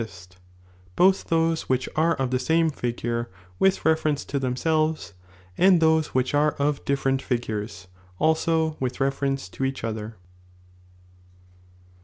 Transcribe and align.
Bubaist, 0.01 0.37
both 0.95 1.25
those 1.25 1.69
which 1.69 1.87
are 1.95 2.15
of 2.15 2.31
the 2.31 2.39
same 2.39 2.71
figure, 2.71 3.29
with 3.59 3.85
refer 3.85 4.09
ence 4.09 4.25
to 4.25 4.39
themselves, 4.39 5.13
and 5.59 5.79
those 5.79 6.07
which 6.07 6.33
art) 6.33 6.55
of 6.59 6.83
different 6.85 7.21
figures, 7.21 7.85
also 8.17 8.77
with 8.79 8.99
reference 8.99 9.47
to 9.49 9.63
each 9.63 9.83
other. 9.83 10.15